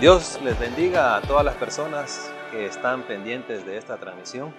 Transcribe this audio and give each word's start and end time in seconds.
Dios 0.00 0.38
les 0.44 0.56
bendiga 0.60 1.16
a 1.16 1.22
todas 1.22 1.44
las 1.44 1.56
personas 1.56 2.30
que 2.52 2.66
están 2.66 3.02
pendientes 3.02 3.66
de 3.66 3.76
esta 3.76 3.96
transmisión. 3.96 4.54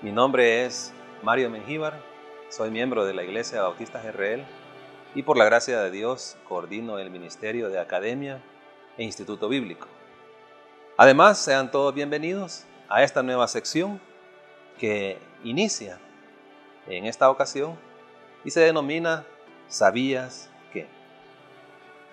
Mi 0.00 0.12
nombre 0.12 0.64
es 0.64 0.94
Mario 1.22 1.50
Mengíbar, 1.50 2.00
soy 2.48 2.70
miembro 2.70 3.04
de 3.04 3.12
la 3.12 3.22
Iglesia 3.22 3.60
Bautista 3.60 4.00
GRL 4.00 4.46
y 5.14 5.24
por 5.24 5.36
la 5.36 5.44
gracia 5.44 5.82
de 5.82 5.90
Dios 5.90 6.38
coordino 6.48 6.98
el 6.98 7.10
Ministerio 7.10 7.68
de 7.68 7.80
Academia 7.80 8.40
e 8.96 9.04
Instituto 9.04 9.46
Bíblico. 9.46 9.88
Además, 10.96 11.36
sean 11.36 11.70
todos 11.70 11.92
bienvenidos 11.92 12.64
a 12.88 13.02
esta 13.02 13.22
nueva 13.22 13.46
sección 13.46 14.00
que 14.78 15.18
inicia 15.44 15.98
en 16.86 17.04
esta 17.04 17.28
ocasión 17.28 17.78
y 18.42 18.52
se 18.52 18.60
denomina 18.60 19.26
¿Sabías? 19.68 20.48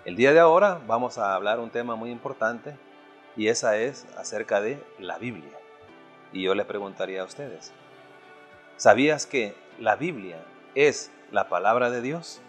El 0.08 0.16
día 0.16 0.32
de 0.32 0.40
ahora 0.40 0.80
vamos 0.88 1.18
a 1.18 1.36
hablar 1.36 1.60
un 1.60 1.70
tema 1.70 1.98
muy 1.98 2.12
importante 2.12 2.78
y 3.36 3.50
esa 3.50 3.76
es 3.76 4.08
acerca 4.16 4.62
de 4.62 4.82
la 5.00 5.18
Biblia. 5.18 5.52
Y 6.32 6.44
yo 6.44 6.56
les 6.56 6.66
preguntaría 6.66 7.24
a 7.24 7.26
ustedes, 7.26 7.74
¿sabías 8.78 9.26
que 9.26 9.54
la 9.80 9.98
Biblia 9.98 10.38
es 10.76 11.12
la 11.30 11.50
palabra 11.50 11.90
de 11.90 12.02
Dios? 12.02 12.40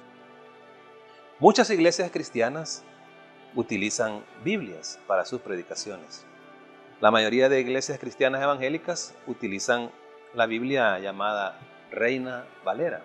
Muchas 1.41 1.69
iglesias 1.71 2.13
cristianas 2.13 2.85
utilizan 3.57 4.23
Biblias 4.45 5.01
para 5.09 5.25
sus 5.25 5.41
predicaciones. 5.41 6.25
La 7.01 7.11
mayoría 7.11 7.49
de 7.49 7.59
iglesias 7.59 7.99
cristianas 7.99 8.41
evangélicas 8.41 9.17
utilizan 9.27 9.91
la 10.33 10.47
Biblia 10.47 11.01
llamada 11.01 11.59
Reina 11.91 12.45
Valera, 12.65 13.03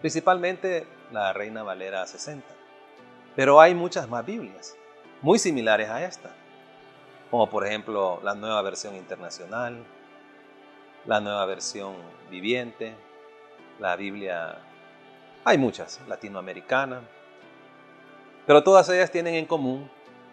principalmente 0.00 0.84
la 1.12 1.32
Reina 1.32 1.62
Valera 1.62 2.04
60. 2.08 2.63
Pero 3.36 3.60
hay 3.60 3.74
muchas 3.74 4.08
más 4.08 4.24
Biblias, 4.24 4.76
muy 5.20 5.38
similares 5.38 5.88
a 5.88 6.04
esta, 6.04 6.30
como 7.30 7.50
por 7.50 7.66
ejemplo 7.66 8.20
la 8.22 8.34
nueva 8.34 8.62
versión 8.62 8.94
internacional, 8.94 9.84
la 11.04 11.20
nueva 11.20 11.44
versión 11.46 11.94
viviente, 12.30 12.94
la 13.80 13.96
Biblia, 13.96 14.58
hay 15.44 15.58
muchas, 15.58 16.00
latinoamericana, 16.06 17.02
pero 18.46 18.62
todas 18.62 18.88
ellas 18.88 19.10
tienen 19.10 19.34
en 19.34 19.46
común 19.46 19.90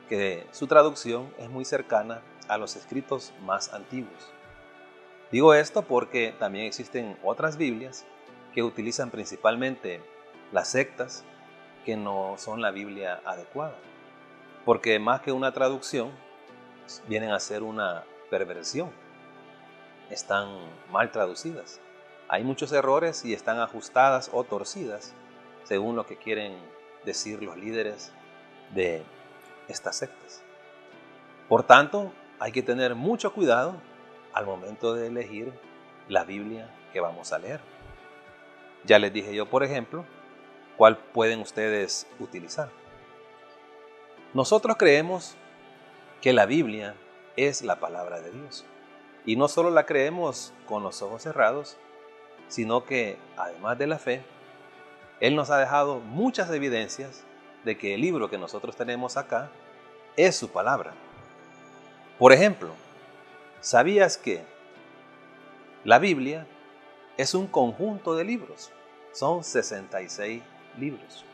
que 0.07 0.45
su 0.51 0.67
traducción 0.67 1.33
es 1.39 1.49
muy 1.49 1.65
cercana 1.65 2.21
a 2.47 2.57
los 2.57 2.75
escritos 2.75 3.33
más 3.41 3.73
antiguos. 3.73 4.31
Digo 5.31 5.53
esto 5.53 5.83
porque 5.83 6.35
también 6.37 6.65
existen 6.65 7.17
otras 7.23 7.55
Biblias 7.55 8.05
que 8.53 8.63
utilizan 8.63 9.09
principalmente 9.09 10.03
las 10.51 10.67
sectas 10.67 11.23
que 11.85 11.97
no 11.97 12.35
son 12.37 12.61
la 12.61 12.71
Biblia 12.71 13.21
adecuada. 13.25 13.75
Porque 14.65 14.99
más 14.99 15.21
que 15.21 15.31
una 15.31 15.51
traducción, 15.51 16.11
vienen 17.07 17.31
a 17.31 17.39
ser 17.39 17.63
una 17.63 18.03
perversión. 18.29 18.91
Están 20.09 20.49
mal 20.91 21.11
traducidas. 21.11 21.79
Hay 22.27 22.43
muchos 22.43 22.71
errores 22.71 23.25
y 23.25 23.33
están 23.33 23.59
ajustadas 23.59 24.29
o 24.33 24.43
torcidas 24.43 25.13
según 25.63 25.95
lo 25.95 26.05
que 26.05 26.17
quieren 26.17 26.57
decir 27.05 27.41
los 27.41 27.57
líderes 27.57 28.11
de 28.73 29.03
estas 29.67 29.97
sectas. 29.97 30.41
Por 31.47 31.63
tanto, 31.63 32.11
hay 32.39 32.51
que 32.51 32.63
tener 32.63 32.95
mucho 32.95 33.33
cuidado 33.33 33.75
al 34.33 34.45
momento 34.45 34.93
de 34.93 35.07
elegir 35.07 35.53
la 36.07 36.23
Biblia 36.23 36.69
que 36.93 36.99
vamos 36.99 37.33
a 37.33 37.39
leer. 37.39 37.59
Ya 38.83 38.97
les 38.99 39.13
dije 39.13 39.35
yo, 39.35 39.45
por 39.45 39.63
ejemplo, 39.63 40.05
cuál 40.81 40.97
pueden 40.97 41.41
ustedes 41.41 42.07
utilizar. 42.19 42.71
Nosotros 44.33 44.77
creemos 44.77 45.35
que 46.21 46.33
la 46.33 46.47
Biblia 46.47 46.95
es 47.37 47.61
la 47.61 47.79
palabra 47.79 48.19
de 48.19 48.31
Dios. 48.31 48.65
Y 49.23 49.35
no 49.35 49.47
solo 49.47 49.69
la 49.69 49.85
creemos 49.85 50.55
con 50.65 50.81
los 50.81 51.03
ojos 51.03 51.21
cerrados, 51.21 51.77
sino 52.47 52.83
que 52.83 53.19
además 53.37 53.77
de 53.77 53.85
la 53.85 53.99
fe, 53.99 54.23
Él 55.19 55.35
nos 55.35 55.51
ha 55.51 55.59
dejado 55.59 55.99
muchas 55.99 56.49
evidencias 56.49 57.25
de 57.63 57.77
que 57.77 57.93
el 57.93 58.01
libro 58.01 58.31
que 58.31 58.39
nosotros 58.39 58.75
tenemos 58.75 59.17
acá 59.17 59.51
es 60.17 60.35
su 60.35 60.49
palabra. 60.49 60.95
Por 62.17 62.33
ejemplo, 62.33 62.69
¿sabías 63.59 64.17
que 64.17 64.43
la 65.83 65.99
Biblia 65.99 66.47
es 67.17 67.35
un 67.35 67.45
conjunto 67.45 68.15
de 68.15 68.23
libros? 68.23 68.71
Son 69.11 69.43
66 69.43 70.41
libros. 70.77 71.25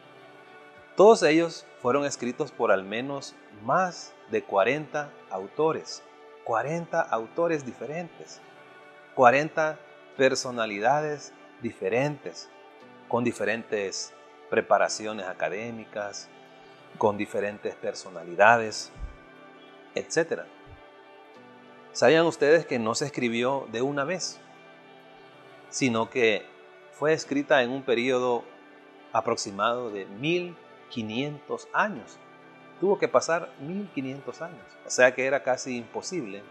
Todos 0.96 1.22
ellos 1.24 1.66
fueron 1.82 2.06
escritos 2.06 2.52
por 2.52 2.72
al 2.72 2.84
menos 2.84 3.36
más 3.64 4.14
de 4.32 4.44
40 4.44 5.12
autores, 5.30 6.02
40 6.44 7.02
autores 7.02 7.66
diferentes, 7.66 8.42
40 9.16 9.78
personalidades 10.18 11.34
diferentes, 11.62 12.50
con 13.08 13.24
diferentes 13.24 14.14
preparaciones 14.50 15.28
académicas, 15.28 16.28
con 16.98 17.18
diferentes 17.18 17.76
personalidades, 17.76 18.92
etc. 19.94 20.42
¿Sabían 21.92 22.26
ustedes 22.26 22.66
que 22.66 22.80
no 22.80 22.96
se 22.96 23.06
escribió 23.06 23.68
de 23.72 23.82
una 23.82 24.04
vez, 24.04 24.40
sino 25.70 26.10
que 26.10 26.46
fue 26.92 27.14
escrita 27.14 27.62
en 27.62 27.70
un 27.70 27.84
periodo 27.84 28.44
aproximado 29.18 29.90
de 29.90 30.06
1500 30.06 31.68
años. 31.74 32.18
Tuvo 32.80 33.00
que 33.00 33.08
pasar 33.08 33.52
1500 33.60 34.42
años. 34.42 34.78
O 34.86 34.90
sea 34.90 35.14
que 35.14 35.26
era 35.26 35.42
casi 35.44 35.78
imposible 35.78 36.44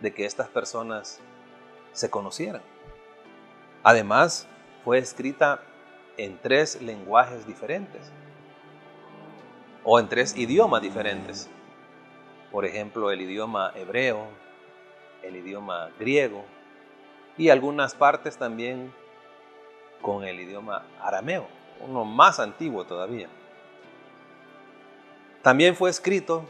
de 0.00 0.14
que 0.14 0.24
estas 0.24 0.48
personas 0.48 1.20
se 1.92 2.10
conocieran. 2.10 2.62
Además, 3.82 4.48
fue 4.84 4.98
escrita 4.98 5.60
en 6.16 6.38
tres 6.38 6.80
lenguajes 6.80 7.46
diferentes 7.46 8.10
o 9.84 10.00
en 10.00 10.08
tres 10.08 10.36
idiomas 10.36 10.80
diferentes. 10.80 11.50
Por 12.50 12.64
ejemplo, 12.64 13.10
el 13.10 13.20
idioma 13.20 13.72
hebreo, 13.74 14.28
el 15.22 15.36
idioma 15.36 15.90
griego 15.98 16.44
y 17.36 17.50
algunas 17.50 17.94
partes 17.94 18.38
también 18.38 18.92
con 20.00 20.24
el 20.24 20.40
idioma 20.40 20.84
arameo 21.00 21.61
uno 21.82 22.04
más 22.04 22.40
antiguo 22.40 22.84
todavía. 22.84 23.28
También 25.42 25.74
fue 25.74 25.90
escrito 25.90 26.44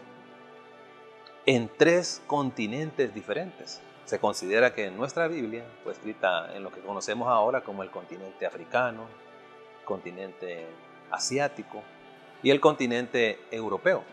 en 1.47 1.71
tres 1.77 2.23
continentes 2.27 3.15
diferentes. 3.15 3.81
Se 4.05 4.19
considera 4.19 4.75
que 4.75 4.91
nuestra 4.91 5.29
Biblia 5.29 5.65
fue 5.83 5.93
escrita 5.93 6.55
en 6.55 6.63
lo 6.63 6.71
que 6.71 6.81
conocemos 6.81 7.29
ahora 7.29 7.63
como 7.63 7.83
el 7.83 7.91
continente 7.91 8.45
africano, 8.45 9.07
continente 9.85 10.67
asiático 11.11 11.83
y 12.43 12.51
el 12.51 12.61
continente 12.61 13.41
europeo. 13.51 14.05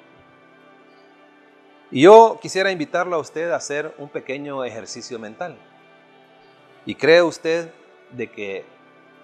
Y 1.92 2.04
yo 2.04 2.40
quisiera 2.42 2.72
invitarlo 2.72 3.16
a 3.16 3.20
usted 3.20 3.50
a 3.50 3.56
hacer 3.56 3.94
un 3.98 4.10
pequeño 4.10 4.64
ejercicio 4.64 5.18
mental. 5.18 5.58
¿Y 6.86 6.96
cree 6.96 7.22
usted 7.22 7.72
de 8.12 8.32
que 8.32 8.66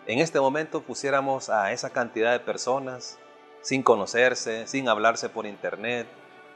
en 0.08 0.20
este 0.20 0.40
momento 0.40 0.82
pusiéramos 0.82 1.50
a 1.50 1.72
esa 1.72 1.90
cantidad 1.90 2.32
de 2.32 2.40
personas 2.40 3.18
sin 3.62 3.82
conocerse, 3.82 4.68
sin 4.68 4.88
hablarse 4.88 5.30
por 5.30 5.48
internet, 5.48 6.08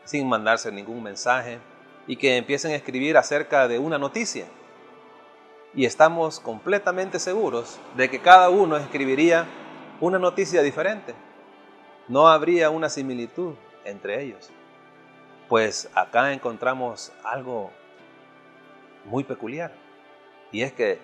sin 0.04 0.30
mandarse 0.30 0.72
ningún 0.72 1.02
mensaje 1.02 1.60
y 2.06 2.16
que 2.16 2.38
empiecen 2.38 2.72
a 2.72 2.76
escribir 2.76 3.18
acerca 3.18 3.68
de 3.68 3.80
una 3.80 3.98
noticia. 3.98 4.46
Y 5.74 5.86
estamos 5.86 6.40
completamente 6.40 7.20
seguros 7.20 7.80
de 7.96 8.10
que 8.10 8.20
cada 8.20 8.50
uno 8.50 8.78
escribiría 8.78 9.48
una 10.00 10.20
noticia 10.20 10.62
diferente. 10.62 11.16
No 12.08 12.28
habría 12.28 12.70
una 12.70 12.90
similitud 12.90 13.56
entre 13.84 14.22
ellos. 14.22 14.50
Pues 15.48 15.90
acá 15.96 16.34
encontramos 16.34 17.12
algo 17.24 17.72
muy 19.06 19.24
peculiar. 19.24 19.74
Y 20.52 20.62
es 20.62 20.74
que 20.74 21.00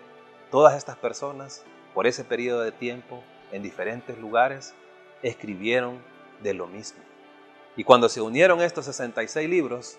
todas 0.51 0.75
estas 0.75 0.98
personas 0.98 1.63
por 1.95 2.06
ese 2.06 2.25
periodo 2.25 2.62
de 2.62 2.74
tiempo, 2.74 3.24
en 3.53 3.63
diferentes 3.63 4.19
lugares, 4.19 4.75
escribieron 5.24 5.97
de 6.44 6.53
lo 6.53 6.68
mismo. 6.68 7.00
Y 7.77 7.86
cuando 7.86 8.09
se 8.09 8.19
unieron 8.21 8.62
estos 8.62 8.86
66 8.86 9.50
libros, 9.50 9.97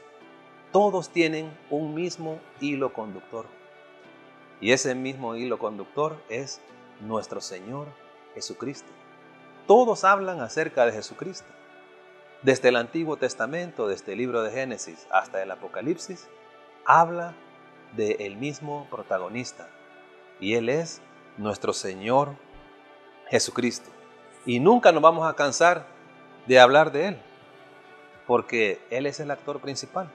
todos 0.73 1.09
tienen 1.09 1.51
un 1.71 1.95
mismo 1.95 2.39
hilo 2.61 2.93
conductor. 2.93 3.47
Y 4.61 4.73
ese 4.73 4.95
mismo 4.95 5.37
hilo 5.37 5.59
conductor 5.59 6.23
es 6.29 6.61
nuestro 7.01 7.41
Señor 7.41 7.89
Jesucristo. 8.35 8.93
Todos 9.67 10.05
hablan 10.05 10.41
acerca 10.43 10.85
de 10.85 10.93
Jesucristo. 10.93 11.49
Desde 12.43 12.69
el 12.69 12.77
Antiguo 12.77 13.17
Testamento, 13.17 13.89
desde 13.89 14.13
el 14.13 14.19
libro 14.19 14.43
de 14.43 14.53
Génesis 14.53 15.07
hasta 15.11 15.43
el 15.43 15.51
Apocalipsis, 15.51 16.29
habla 16.85 17.35
del 17.97 18.21
el 18.21 18.37
mismo 18.37 18.87
protagonista. 18.91 19.69
Y 20.41 20.55
Él 20.55 20.69
es 20.69 21.01
nuestro 21.37 21.73
Señor 21.73 22.31
Jesucristo. 23.29 23.91
Y 24.45 24.61
nunca 24.61 24.93
nos 24.93 25.03
vamos 25.03 25.27
a 25.27 25.35
cansar 25.35 25.87
de 26.47 26.61
hablar 26.61 26.93
de 26.93 27.09
Él. 27.09 27.19
porque 28.27 28.81
Él 28.91 29.07
es 29.07 29.21
el 29.21 29.31
actor 29.31 29.61
principal. 29.61 30.11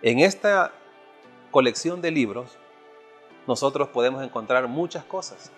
En 0.00 0.20
esta 0.20 0.72
colección 1.50 2.00
de 2.00 2.10
libros, 2.10 2.56
nosotros 3.46 3.88
podemos 3.88 4.24
encontrar 4.24 4.68
muchas 4.68 5.04
cosas. 5.04 5.52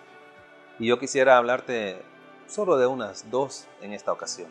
Y 0.77 0.87
yo 0.87 0.99
quisiera 0.99 1.37
hablarte 1.37 2.01
solo 2.47 2.77
de 2.77 2.85
unas 2.85 3.31
dos 3.31 3.65
en 3.81 3.93
esta 3.93 4.11
ocasión. 4.11 4.49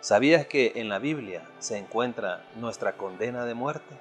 ¿Sabías 0.00 0.46
que 0.46 0.72
en 0.74 0.88
la 0.88 0.98
Biblia 0.98 1.48
se 1.60 1.78
encuentra 1.78 2.44
nuestra 2.56 2.96
condena 2.96 3.44
de 3.44 3.54
muerte? 3.54 3.94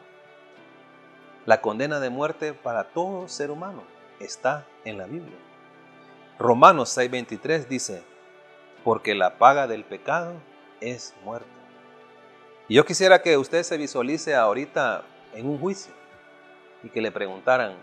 La 1.46 1.62
condena 1.62 2.00
de 2.00 2.10
muerte 2.10 2.54
para 2.54 2.86
todo 2.86 3.28
ser 3.28 3.52
humano 3.52 3.84
está 4.24 4.66
en 4.86 4.98
la 4.98 5.06
Biblia. 5.06 5.38
Romanos 6.40 6.98
6:23 6.98 7.68
dice, 7.68 8.04
porque 8.84 9.14
la 9.16 9.38
paga 9.38 9.68
del 9.68 9.84
pecado 9.84 10.34
es 10.80 11.14
muerte. 11.24 11.50
Y 12.68 12.76
yo 12.76 12.86
quisiera 12.86 13.22
que 13.22 13.38
usted 13.38 13.64
se 13.64 13.78
visualice 13.78 14.36
ahorita 14.36 15.04
en 15.34 15.48
un 15.48 15.60
juicio 15.60 15.94
y 16.84 16.90
que 16.90 17.02
le 17.02 17.12
preguntaran, 17.12 17.76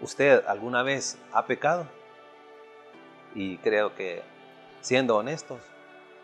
¿usted 0.00 0.44
alguna 0.46 0.82
vez 0.82 1.18
ha 1.32 1.46
pecado? 1.46 1.86
Y 3.34 3.58
creo 3.58 3.94
que, 3.94 4.22
siendo 4.80 5.16
honestos, 5.16 5.60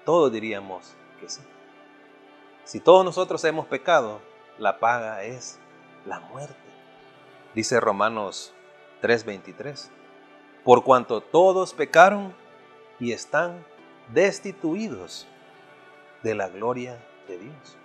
todos 0.04 0.30
diríamos 0.32 0.94
que 1.20 1.28
sí. 1.28 1.40
Si 2.64 2.80
todos 2.80 3.04
nosotros 3.04 3.42
hemos 3.44 3.66
pecado, 3.66 4.20
la 4.58 4.78
paga 4.78 5.22
es 5.24 5.58
la 6.04 6.20
muerte. 6.20 6.54
Dice 7.54 7.80
Romanos 7.80 8.52
3:23, 9.00 9.90
por 10.64 10.84
cuanto 10.84 11.20
todos 11.20 11.74
pecaron 11.74 12.34
y 13.00 13.12
están 13.12 13.64
destituidos 14.12 15.26
de 16.22 16.34
la 16.34 16.48
gloria 16.48 16.98
de 17.26 17.38
Dios. 17.38 17.76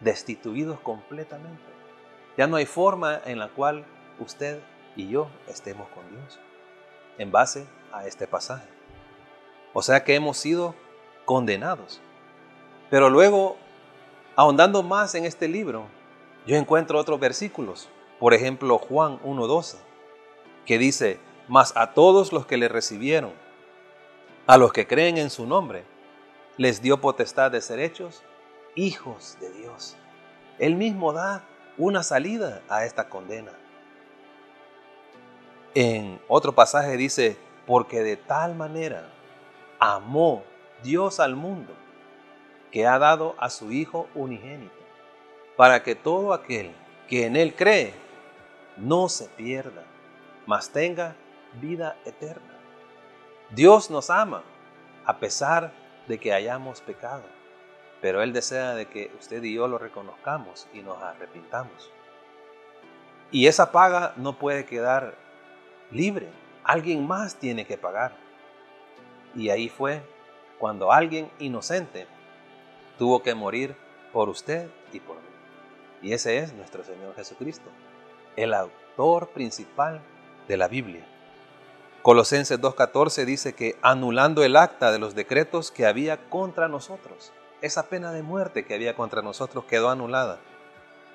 Destituidos 0.00 0.78
completamente. 0.80 1.64
Ya 2.36 2.46
no 2.46 2.56
hay 2.56 2.66
forma 2.66 3.20
en 3.24 3.38
la 3.38 3.48
cual 3.48 3.84
usted 4.18 4.60
y 4.94 5.08
yo 5.08 5.28
estemos 5.48 5.88
con 5.88 6.08
Dios 6.10 6.38
en 7.18 7.32
base 7.32 7.66
a 7.92 8.06
este 8.06 8.26
pasaje. 8.26 8.68
O 9.72 9.82
sea 9.82 10.04
que 10.04 10.14
hemos 10.14 10.36
sido 10.36 10.74
condenados. 11.24 12.00
Pero 12.90 13.10
luego, 13.10 13.56
ahondando 14.36 14.82
más 14.82 15.14
en 15.14 15.24
este 15.24 15.48
libro, 15.48 15.86
yo 16.46 16.56
encuentro 16.56 16.98
otros 16.98 17.18
versículos. 17.18 17.88
Por 18.18 18.32
ejemplo, 18.32 18.78
Juan 18.78 19.18
1.12, 19.22 19.76
que 20.66 20.78
dice, 20.78 21.18
mas 21.48 21.74
a 21.76 21.94
todos 21.94 22.32
los 22.32 22.46
que 22.46 22.56
le 22.56 22.68
recibieron, 22.68 23.32
a 24.46 24.58
los 24.58 24.72
que 24.72 24.86
creen 24.86 25.16
en 25.16 25.30
su 25.30 25.46
nombre, 25.46 25.84
les 26.56 26.82
dio 26.82 27.00
potestad 27.00 27.50
de 27.50 27.60
ser 27.60 27.78
hechos 27.78 28.22
hijos 28.74 29.38
de 29.40 29.50
Dios. 29.52 29.96
Él 30.58 30.74
mismo 30.74 31.12
da 31.12 31.44
una 31.78 32.02
salida 32.02 32.62
a 32.68 32.84
esta 32.84 33.08
condena. 33.08 33.52
En 35.74 36.20
otro 36.28 36.52
pasaje 36.54 36.96
dice, 36.96 37.36
porque 37.66 38.02
de 38.02 38.16
tal 38.16 38.54
manera 38.54 39.08
amó 39.78 40.44
Dios 40.82 41.20
al 41.20 41.36
mundo, 41.36 41.74
que 42.70 42.86
ha 42.86 42.98
dado 42.98 43.34
a 43.38 43.50
su 43.50 43.72
Hijo 43.72 44.08
unigénito, 44.14 44.74
para 45.56 45.82
que 45.82 45.94
todo 45.94 46.32
aquel 46.32 46.72
que 47.08 47.26
en 47.26 47.36
Él 47.36 47.54
cree 47.54 47.94
no 48.76 49.08
se 49.08 49.26
pierda, 49.28 49.84
mas 50.46 50.70
tenga 50.70 51.16
vida 51.60 51.96
eterna. 52.04 52.54
Dios 53.50 53.90
nos 53.90 54.10
ama 54.10 54.42
a 55.04 55.18
pesar 55.18 55.72
de 56.08 56.18
que 56.18 56.32
hayamos 56.32 56.80
pecado, 56.80 57.24
pero 58.00 58.22
Él 58.22 58.32
desea 58.32 58.74
de 58.74 58.86
que 58.86 59.12
usted 59.18 59.42
y 59.42 59.54
yo 59.54 59.68
lo 59.68 59.78
reconozcamos 59.78 60.66
y 60.72 60.80
nos 60.80 61.02
arrepintamos. 61.02 61.90
Y 63.30 63.46
esa 63.46 63.72
paga 63.72 64.14
no 64.16 64.38
puede 64.38 64.64
quedar 64.64 65.14
libre, 65.90 66.28
alguien 66.64 67.06
más 67.06 67.36
tiene 67.36 67.66
que 67.66 67.76
pagar. 67.76 68.12
Y 69.34 69.50
ahí 69.50 69.68
fue 69.68 70.02
cuando 70.58 70.92
alguien 70.92 71.30
inocente 71.38 72.06
tuvo 72.98 73.22
que 73.22 73.34
morir 73.34 73.76
por 74.12 74.28
usted 74.28 74.70
y 74.92 75.00
por 75.00 75.16
mí. 75.16 75.22
Y 76.02 76.12
ese 76.12 76.38
es 76.38 76.52
nuestro 76.52 76.84
Señor 76.84 77.14
Jesucristo, 77.16 77.68
el 78.36 78.54
autor 78.54 79.28
principal 79.30 80.00
de 80.48 80.56
la 80.56 80.68
Biblia. 80.68 81.04
Colosenses 82.02 82.60
2.14 82.60 83.24
dice 83.24 83.54
que 83.54 83.76
anulando 83.82 84.44
el 84.44 84.56
acta 84.56 84.92
de 84.92 84.98
los 84.98 85.14
decretos 85.14 85.70
que 85.70 85.86
había 85.86 86.28
contra 86.28 86.68
nosotros, 86.68 87.32
esa 87.62 87.88
pena 87.88 88.12
de 88.12 88.22
muerte 88.22 88.64
que 88.64 88.74
había 88.74 88.94
contra 88.94 89.22
nosotros 89.22 89.64
quedó 89.64 89.90
anulada, 89.90 90.38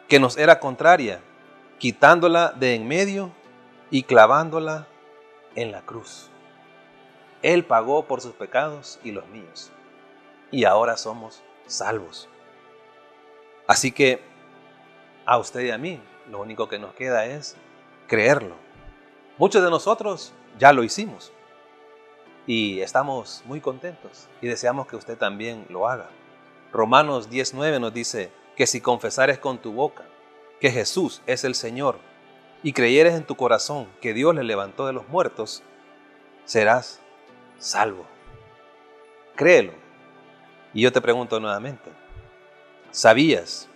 que 0.09 0.19
nos 0.19 0.37
era 0.37 0.59
contraria, 0.59 1.21
quitándola 1.77 2.49
de 2.51 2.75
en 2.75 2.87
medio 2.87 3.31
y 3.89 4.03
clavándola 4.03 4.87
en 5.55 5.71
la 5.71 5.81
cruz. 5.81 6.29
Él 7.41 7.63
pagó 7.65 8.05
por 8.05 8.21
sus 8.21 8.33
pecados 8.33 8.99
y 9.03 9.11
los 9.11 9.25
míos, 9.27 9.71
y 10.51 10.65
ahora 10.65 10.97
somos 10.97 11.41
salvos. 11.65 12.27
Así 13.67 13.91
que 13.91 14.21
a 15.25 15.37
usted 15.37 15.61
y 15.61 15.71
a 15.71 15.77
mí 15.77 16.01
lo 16.29 16.41
único 16.41 16.67
que 16.67 16.79
nos 16.79 16.93
queda 16.93 17.25
es 17.25 17.55
creerlo. 18.07 18.55
Muchos 19.41 19.63
de 19.63 19.71
nosotros 19.71 20.33
ya 20.59 20.71
lo 20.71 20.83
hicimos. 20.83 21.31
Y 22.45 22.81
estamos 22.81 23.41
muy 23.47 23.59
contentos 23.59 24.27
y 24.39 24.45
deseamos 24.45 24.85
que 24.85 24.95
usted 24.95 25.17
también 25.17 25.65
lo 25.67 25.87
haga. 25.87 26.11
Romanos 26.71 27.27
19 27.27 27.79
nos 27.79 27.91
dice 27.91 28.31
que 28.55 28.67
si 28.67 28.81
confesares 28.81 29.39
con 29.39 29.57
tu 29.57 29.71
boca 29.71 30.05
que 30.59 30.69
Jesús 30.69 31.23
es 31.25 31.43
el 31.43 31.55
Señor 31.55 31.97
y 32.61 32.73
creyeres 32.73 33.15
en 33.15 33.25
tu 33.25 33.35
corazón 33.35 33.87
que 33.99 34.13
Dios 34.13 34.35
le 34.35 34.43
levantó 34.43 34.85
de 34.85 34.93
los 34.93 35.09
muertos, 35.09 35.63
serás 36.45 36.99
salvo. 37.57 38.05
Créelo. 39.35 39.73
Y 40.71 40.81
yo 40.83 40.91
te 40.91 41.01
pregunto 41.01 41.39
nuevamente, 41.39 41.89
¿sabías 42.91 43.67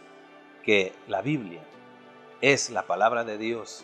que 0.61 0.93
la 1.07 1.23
Biblia 1.23 1.63
es 2.41 2.69
la 2.69 2.83
palabra 2.83 3.23
de 3.23 3.39
Dios 3.39 3.83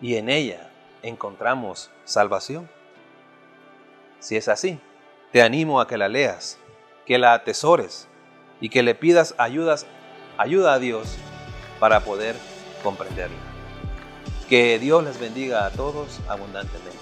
y 0.00 0.16
en 0.16 0.28
ella 0.28 0.72
encontramos 1.02 1.90
salvación? 2.04 2.68
Si 4.20 4.36
es 4.36 4.48
así, 4.48 4.80
te 5.32 5.42
animo 5.42 5.80
a 5.80 5.86
que 5.86 5.96
la 5.96 6.08
leas, 6.08 6.58
que 7.06 7.18
la 7.18 7.34
atesores 7.34 8.08
y 8.60 8.68
que 8.68 8.82
le 8.82 8.94
pidas 8.94 9.34
ayudas, 9.38 9.86
ayuda 10.36 10.74
a 10.74 10.78
Dios 10.78 11.16
para 11.78 12.00
poder 12.00 12.34
comprenderla. 12.82 13.36
Que 14.48 14.78
Dios 14.78 15.04
les 15.04 15.20
bendiga 15.20 15.66
a 15.66 15.70
todos 15.70 16.20
abundantemente. 16.28 16.98